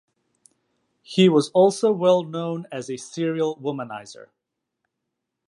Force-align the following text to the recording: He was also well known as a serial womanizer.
He 1.03 1.29
was 1.29 1.49
also 1.49 1.91
well 1.91 2.23
known 2.23 2.65
as 2.71 2.89
a 2.89 2.97
serial 2.97 3.55
womanizer. 3.57 4.29